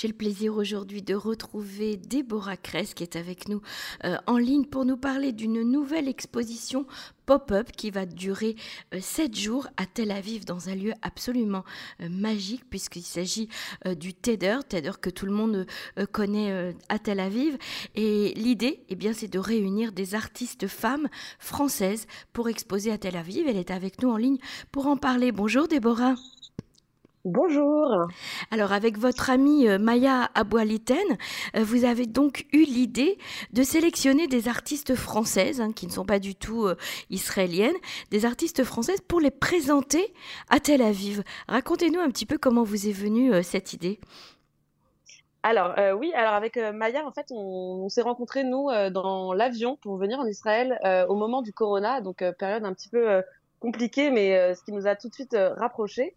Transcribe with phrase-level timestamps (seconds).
[0.00, 3.60] J'ai le plaisir aujourd'hui de retrouver Déborah Kress qui est avec nous
[4.04, 6.86] euh, en ligne pour nous parler d'une nouvelle exposition
[7.26, 8.54] pop-up qui va durer
[8.94, 11.64] euh, sept jours à Tel Aviv dans un lieu absolument
[12.00, 13.48] euh, magique puisqu'il s'agit
[13.98, 15.66] du TEDer, TEDer que tout le monde
[16.12, 17.58] connaît à Tel Aviv.
[17.96, 21.08] Et l'idée, eh bien, c'est de réunir des artistes femmes
[21.40, 23.48] françaises pour exposer à Tel Aviv.
[23.48, 24.38] Elle est avec nous en ligne
[24.70, 25.32] pour en parler.
[25.32, 26.14] Bonjour Déborah.
[27.30, 28.06] Bonjour.
[28.50, 30.96] Alors avec votre amie euh, Maya Aboualiten,
[31.56, 33.18] euh, vous avez donc eu l'idée
[33.52, 36.74] de sélectionner des artistes françaises hein, qui ne sont pas du tout euh,
[37.10, 37.76] israéliennes,
[38.10, 40.14] des artistes françaises pour les présenter
[40.48, 41.22] à Tel Aviv.
[41.48, 44.00] Racontez-nous un petit peu comment vous est venue cette idée.
[45.42, 50.18] Alors oui, alors avec Maya, en fait, on, s'est rencontrés nous dans l'avion pour venir
[50.18, 53.22] en Israël au moment du Corona, donc période un petit peu
[53.60, 56.14] compliquée, mais ce qui nous a tout de suite rapprochés.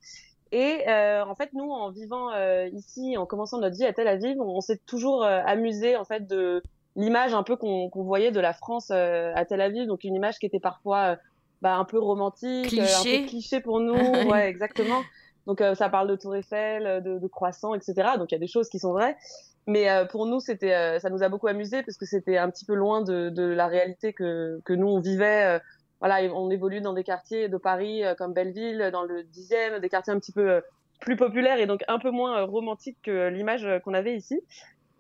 [0.52, 4.08] Et euh, en fait, nous, en vivant euh, ici, en commençant notre vie à Tel
[4.08, 6.62] Aviv, on, s'est toujours euh, amusé en fait de
[6.98, 10.40] l'image un peu qu'on voyait de la France euh, à Tel Aviv, donc une image
[10.40, 11.16] qui était parfois
[11.62, 13.18] bah, un peu romantique, cliché.
[13.18, 13.96] un peu cliché pour nous,
[14.30, 15.02] ouais, exactement.
[15.48, 18.10] Donc ça parle de Tour Eiffel, de, de croissants, etc.
[18.18, 19.18] Donc il y a des choses qui sont vraies.
[19.66, 22.76] Mais pour nous, c'était, ça nous a beaucoup amusé parce que c'était un petit peu
[22.76, 25.60] loin de, de la réalité que, que nous on vivait
[26.02, 29.88] voilà, on évolue dans des quartiers de Paris euh, comme Belleville, dans le 10e, des
[29.88, 30.62] quartiers un petit peu euh,
[31.00, 34.42] plus populaires et donc un peu moins euh, romantiques que l'image qu'on avait ici.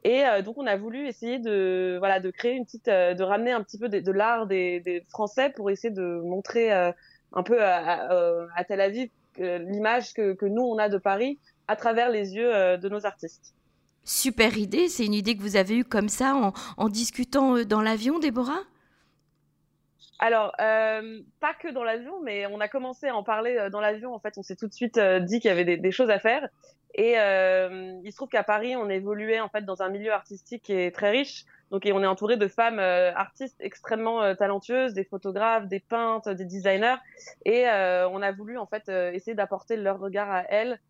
[0.04, 3.62] Et donc on a voulu essayer de voilà de créer une petite de ramener un
[3.62, 9.12] petit peu de, l'art des, Français pour essayer de montrer un peu à, Tel Aviv
[9.38, 13.54] l'image que, nous on a de Paris à travers les yeux de nos artistes.
[14.04, 18.18] Super idée, c'est une idée que vous avez eue comme ça en discutant dans l'avion,
[18.18, 18.64] Déborah?
[20.22, 23.82] Alors, euh, pas que dans l'avion, mais on a commencé à en parler euh, dans
[23.82, 24.14] l'avion.
[24.14, 26.20] En fait, on s'est tout de suite euh, dit qu'il y avait des, choses à
[26.20, 26.48] faire.
[26.94, 30.74] Et il se trouve qu'à Paris, on évoluait en fait dans un milieu artistique qui
[30.74, 31.46] est très riche.
[31.72, 36.44] Donc, et on est entouré de femmes artistes extrêmement talentueuses, des photographes, des peintres, des
[36.44, 36.98] designers.
[37.46, 40.82] Et on a voulu en fait essayer d'apporter leur regard à elles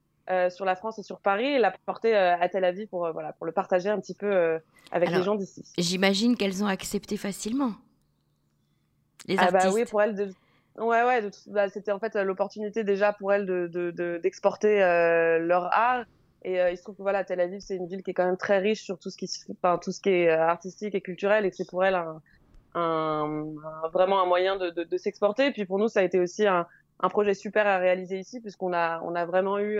[0.50, 3.51] sur la France et sur Paris et l'apporter à Tel Aviv pour voilà pour le
[3.51, 4.59] partager un petit peu
[4.91, 5.63] avec les gens d'ici.
[5.78, 7.73] J'imagine qu'elles ont accepté facilement
[9.37, 10.25] ah bah oui, pour elle, de...
[10.77, 16.05] ouais, ouais, bah, c'était en fait l'opportunité déjà pour elle de, d'exporter euh, leur art.
[16.43, 18.25] Et euh, il se trouve que voilà, Tel Aviv, c'est une ville qui est quand
[18.25, 21.01] même très riche sur tout ce qui, enfin, tout ce qui est euh, artistique et
[21.01, 22.19] culturel, et c'est pour elle un,
[22.73, 23.45] un,
[23.93, 25.45] vraiment un moyen de, de, de s'exporter.
[25.45, 26.65] Et puis pour nous, ça a été aussi un,
[26.99, 29.79] un projet super à réaliser ici, puisqu'on a, on a vraiment eu,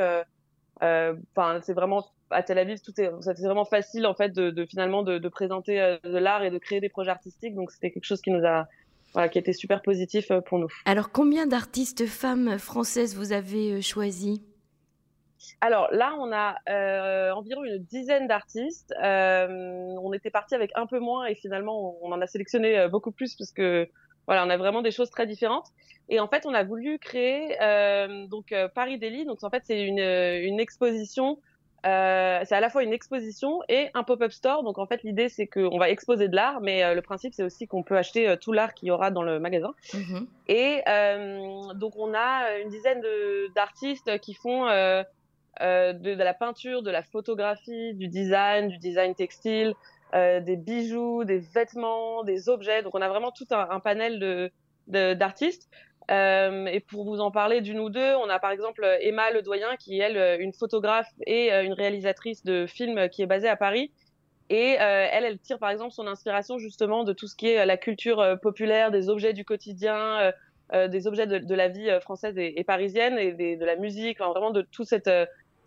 [0.80, 4.66] enfin, c'est vraiment à Tel Aviv, tout est, ça vraiment facile en fait de, de
[4.66, 7.56] finalement de, de présenter de l'art et de créer des projets artistiques.
[7.56, 8.68] Donc c'était quelque chose qui nous a
[9.32, 10.70] qui était super positif euh, pour nous.
[10.86, 14.44] Alors, combien d'artistes femmes françaises vous avez euh, choisi
[15.60, 18.94] alors là, on a euh, environ une dizaine d'artistes.
[19.02, 23.36] on était parti avec un peu moins et finalement, on en a sélectionné beaucoup plus
[23.36, 23.90] parce que
[24.28, 25.66] voilà, on a vraiment des choses très différentes.
[26.10, 27.58] Et en fait, on a voulu créer
[28.30, 29.26] donc Paris Daily.
[29.26, 31.40] Donc en fait, c'est une, une exposition
[31.86, 34.64] euh, c'est à la fois une exposition et un pop-up store.
[34.64, 37.44] Donc en fait, l'idée c'est qu'on va exposer de l'art, mais euh, le principe c'est
[37.44, 39.74] aussi qu'on peut acheter euh, tout l'art qu'il y aura dans le magasin.
[39.94, 40.28] Mhm.
[40.47, 40.81] Et
[41.75, 43.02] donc on a une dizaine
[43.56, 45.03] d'artistes qui font de,
[45.94, 49.74] de, la peinture, de la photographie, du design, du design textile,
[50.13, 52.84] des bijoux, des vêtements, des objets.
[52.84, 54.52] Donc on a vraiment tout un, un panel de
[55.13, 55.69] d'artistes.
[56.09, 59.75] Euh, et pour vous en parler d'une ou deux, on a par exemple Emma Ledoyen,
[59.78, 63.56] qui est elle une photographe et euh, une réalisatrice de films qui est basée à
[63.56, 63.91] Paris.
[64.50, 67.66] Et euh, elle, elle tire par exemple son inspiration justement de tout ce qui est
[67.66, 70.34] la culture populaire, des objets du quotidien,
[70.73, 74.83] des objets de, la vie française et, parisienne, et de la musique, vraiment de tout
[74.83, 75.09] cette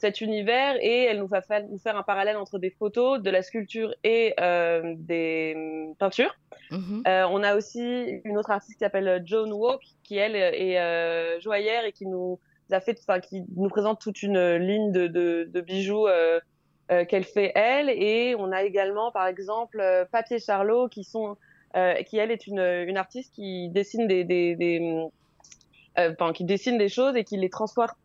[0.04, 3.31] cet univers et elle nous va faire, nous faire un parallèle entre des photos, de
[3.31, 6.34] la sculpture et euh, des hum, peintures.
[6.70, 7.04] Mhm.
[7.09, 11.41] Euh, on a aussi une autre artiste qui s'appelle Joan Walk qui elle est euh,
[11.41, 12.38] joaillère et qui nous
[12.70, 16.41] a fait, enfin qui nous présente toute une ligne de, de, de bijoux euh,
[17.09, 17.88] qu'elle fait elle.
[17.88, 19.82] Et on a également par exemple
[20.12, 21.38] Papier Charlot qui sont
[22.06, 25.11] qui elle est une, une artiste qui dessine des, des, des hum,
[25.99, 27.50] enfin, qui dessine des choses et qui les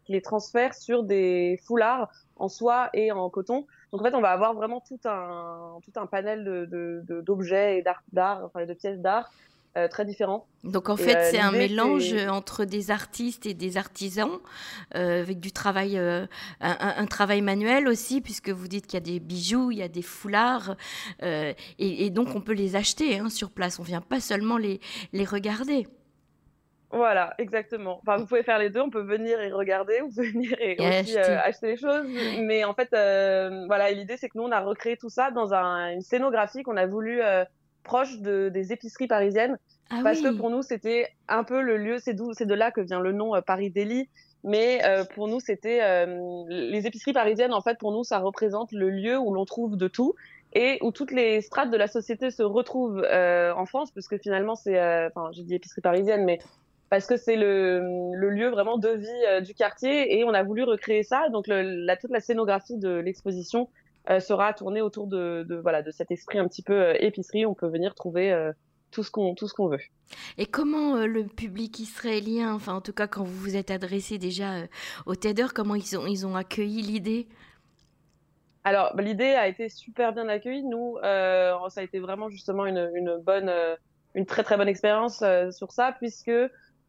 [0.05, 3.65] qui les transfère sur des foulards en soie et en coton.
[3.91, 7.81] Donc en fait, on va avoir vraiment tout un tout un panel de d'objets et
[7.81, 9.31] d'art d'art, enfin de pièces d'art
[9.77, 10.47] euh, très différents.
[10.63, 14.39] Donc en fait, euh, c'est un mélange entre des artistes et des artisans,
[14.95, 16.27] euh, avec du travail, un,
[16.59, 19.87] un, travail manuel aussi, puisque vous dites qu'il y a des bijoux, il y a
[19.87, 20.75] des foulards,
[21.21, 23.77] et, et, donc on peut les acheter hein, sur place.
[23.77, 24.79] On vient pas seulement les
[25.13, 25.85] les regarder.
[26.91, 27.99] Voilà, exactement.
[28.01, 28.81] Enfin, vous pouvez faire les deux.
[28.81, 31.31] On peut venir et regarder, pouvez venir et, aussi acheter.
[31.31, 32.05] Euh, acheter les choses.
[32.41, 35.53] Mais en fait, euh, voilà, l'idée c'est que nous on a recréé tout ça dans
[35.53, 37.45] un, une scénographie qu'on a voulu euh,
[37.83, 39.57] proche de, des épiceries parisiennes,
[39.89, 41.97] ah parce que pour nous c'était un peu le lieu.
[41.99, 44.09] C'est c'est de là que vient le nom Paris Daily.
[44.45, 44.81] Mais
[45.15, 46.05] pour nous, c'était
[46.47, 47.53] les épiceries parisiennes.
[47.53, 50.15] En fait, pour nous, ça représente le lieu où l'on trouve de tout
[50.53, 54.17] et où toutes les strates de la société se retrouvent euh, en France, parce que
[54.17, 56.39] finalement c'est, enfin j'ai dit épicerie parisienne, mais
[56.89, 57.81] parce que c'est le,
[58.15, 61.29] le, lieu vraiment de vie euh, du quartier et on a voulu recréer ça.
[61.29, 63.69] Donc le, la, toute la scénographie de l'exposition
[64.09, 67.45] euh, sera tournée autour de, de, voilà de cet esprit un petit peu euh, épicerie.
[67.45, 68.51] On peut venir trouver euh,
[68.91, 69.81] tout ce qu'on tout ce qu'on veut.
[70.39, 74.63] Et comment le public israélien, enfin en tout cas quand vous vous êtes adressé déjà
[75.05, 77.27] au TEDer, comment ils ont ils ont accueilli l'idée?
[78.65, 80.63] Alors, bah, l'idée a été super bien accueillie.
[80.63, 83.49] Nous, euh, ça a été vraiment justement une, une bonne,
[84.15, 86.31] une très très bonne expérience euh, sur ça, puisque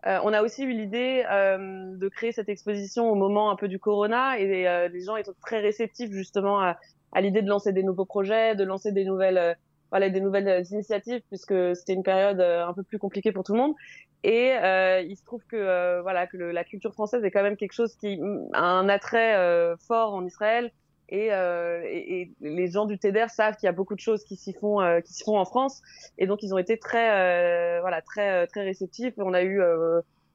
[0.07, 3.69] euh, on a aussi eu l'idée euh, de créer cette exposition au moment un peu
[3.69, 6.79] du corona et euh, les gens étaient très réceptifs justement à,
[7.13, 9.57] à l'idée de lancer des nouveaux projets, de lancer des nouvelles
[9.91, 13.59] voilà des nouvelles initiatives puisque c'était une période un peu plus compliquée pour tout le
[13.59, 13.75] monde.
[14.23, 17.73] Et il se trouve que voilà que le, la culture française est quand même quelque
[17.73, 18.21] chose qui
[18.53, 20.71] a un attrait fort en Israël
[21.11, 24.23] et, euh, et, et, les gens du TEDER savent qu'il y a beaucoup de choses
[24.25, 25.83] qui s'y font, euh, qui s'y font en France,
[26.19, 29.15] et donc ils ont été très, euh, voilà, très, très réceptifs.
[29.19, 29.61] On a eu,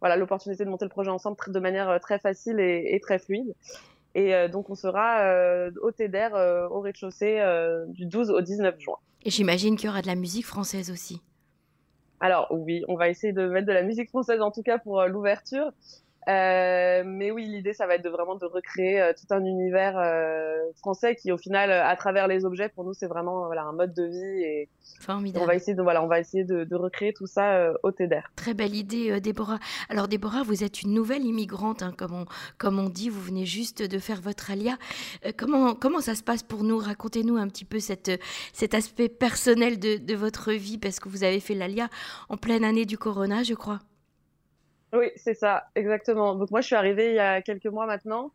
[0.01, 3.55] voilà, l'opportunité de monter le projet ensemble de manière très facile et, et très fluide.
[4.15, 6.29] Et donc on sera au TEDER
[6.71, 7.41] au rez-de-chaussée
[7.87, 8.95] du 12 au 19 juin.
[9.23, 11.21] Et j'imagine qu'il y aura de la musique française aussi.
[12.19, 15.03] Alors oui, on va essayer de mettre de la musique française en tout cas pour
[15.03, 15.71] l'ouverture.
[16.27, 19.97] Euh, mais oui, l'idée, ça va être de vraiment de recréer euh, tout un univers
[19.97, 23.63] euh, français qui, au final, euh, à travers les objets, pour nous, c'est vraiment voilà
[23.63, 24.69] un mode de vie et
[24.99, 25.43] Formidable.
[25.43, 28.21] on va essayer de voilà, on va essayer de, de recréer tout ça au TEDER.
[28.35, 29.59] Très belle idée, Déborah.
[29.89, 32.25] Alors, Déborah, vous êtes une nouvelle immigrante, hein, comme on
[32.57, 33.09] comme on dit.
[33.09, 34.77] Vous venez juste de faire votre alia.
[35.37, 36.77] comment comment ça se passe pour nous?
[36.77, 38.11] Racontez-nous un petit peu cette
[38.53, 41.89] cet aspect personnel de, de votre vie, parce que vous avez fait l'alia
[42.29, 43.79] en pleine année du Corona, je crois.
[44.95, 46.35] Oui, c'est ça, exactement.
[46.35, 48.31] Donc moi, je suis arrivée il y a quelques mois maintenant.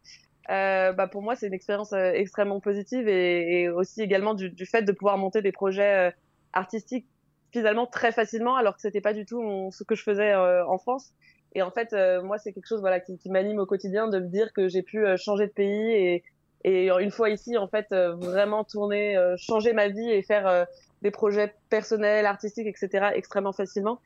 [0.51, 4.83] Euh, bah pour moi, c'est une expérience euh, extrêmement positive et, aussi également du, fait
[4.83, 6.11] de pouvoir monter des projets euh,
[6.53, 7.07] artistiques
[7.53, 11.12] finalement très facilement, alors que c'était pas du tout ce que je faisais en France.
[11.55, 11.93] Et en fait,
[12.23, 14.83] moi, c'est quelque chose voilà qui, qui m'anime au quotidien de me dire que j'ai
[14.83, 16.23] pu changer de pays et,
[16.62, 20.65] et une fois ici, en fait, vraiment tourner, changer ma vie et faire
[21.03, 23.07] des projets personnels, artistiques, etc.
[23.15, 24.01] extrêmement facilement.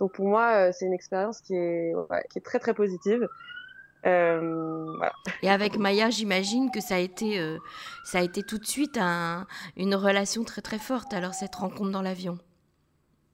[0.00, 3.28] Donc pour moi, euh, c'est une expérience qui est, ouais, qui est très très positive.
[4.06, 5.12] Euh, voilà.
[5.42, 7.58] Et avec Maya, j'imagine que ça a été, euh,
[8.04, 9.46] ça a été tout de suite un,
[9.76, 11.14] une relation très très forte.
[11.14, 12.38] Alors cette rencontre dans l'avion.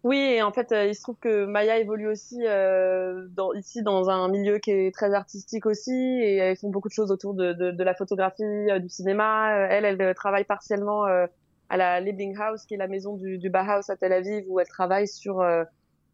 [0.03, 4.09] Oui, et en fait, euh, il se trouve que Maya évolue aussi dans, ici dans
[4.09, 7.53] un milieu qui est très artistique aussi, et elles font beaucoup de choses autour de,
[7.53, 8.45] de, de la photographie,
[8.81, 9.51] du cinéma.
[9.69, 13.91] Elle, elle travaille partiellement à la Liebling House, qui est la maison du, du Bauhaus
[13.91, 15.45] à Tel Aviv, où elle travaille sur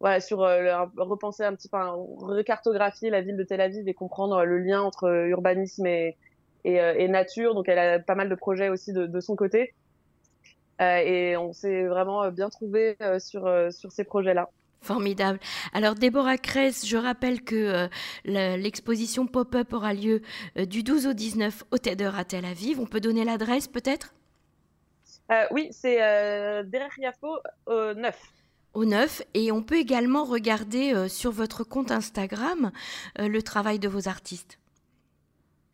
[0.00, 4.44] voilà, sur euh, repenser un petit peu, recartographier la ville de Tel Aviv et comprendre
[4.44, 6.16] le lien entre urbanisme et,
[6.64, 7.54] et, euh, et, nature.
[7.54, 9.74] Donc elle a pas mal de projets aussi de, de son côté.
[10.80, 14.50] Euh, et on s'est vraiment bien trouvé euh, sur, euh, sur ces projets-là.
[14.82, 15.40] Formidable.
[15.72, 17.88] Alors Déborah Kress, je rappelle que
[18.26, 20.22] euh, l'exposition Pop-up aura lieu
[20.58, 22.78] euh, du 12 au 19 au TEDer à Tel Aviv.
[22.78, 24.14] On peut donner l'adresse peut-être?
[25.50, 28.16] Oui, c'est euh, Derech Yafo 9
[28.76, 32.70] au neuf et on peut également regarder euh, sur votre compte Instagram
[33.18, 34.58] euh, le travail de vos artistes.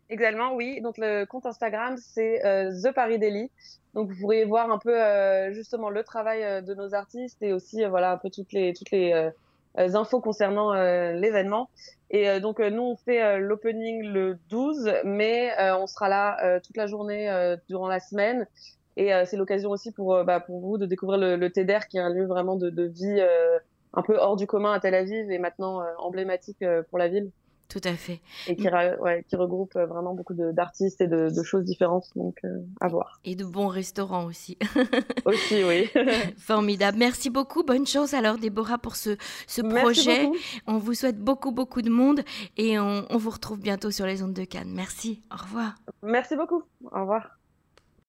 [0.09, 0.81] Également, oui.
[0.81, 3.51] Donc le compte Instagram, c'est euh, The Paris Daily.
[3.95, 7.85] Donc vous pourrez voir un peu euh, justement le travail de nos artistes et aussi
[7.87, 9.31] voilà un peu toutes les toutes les
[9.75, 11.69] infos concernant l'événement.
[12.11, 17.57] Et donc nous on fait l'opening le 12, mais on sera là toute la journée
[17.69, 18.47] durant la semaine
[18.97, 21.81] et euh, c'est l'occasion aussi pour, euh, bah, pour vous de découvrir le, le TEDER,
[21.89, 23.59] qui est un lieu vraiment de, de vie euh,
[23.95, 27.31] un peu hors du commun à Tel Aviv et maintenant euh, emblématique pour la ville.
[27.69, 28.21] Tout à fait.
[28.49, 32.43] Et qui, ouais, qui regroupe vraiment beaucoup d'artistes et de, de, choses différentes, donc
[32.83, 33.19] à voir.
[33.25, 34.59] Et de bons restaurants aussi.
[35.25, 35.89] aussi, oui.
[36.37, 36.99] Formidable.
[36.99, 37.63] Merci beaucoup.
[37.63, 40.29] Bonne chance alors, Déborah, pour ce, ce projet.
[40.67, 42.21] On vous souhaite beaucoup, beaucoup de monde
[42.59, 44.73] et on, on vous retrouve bientôt sur les ondes de Cannes.
[44.75, 45.23] Merci.
[45.33, 45.77] Au revoir.
[46.03, 46.65] Merci beaucoup.
[46.91, 47.39] Au revoir.